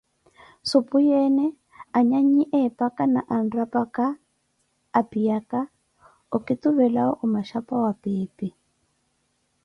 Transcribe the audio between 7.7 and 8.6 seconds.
wa piipi.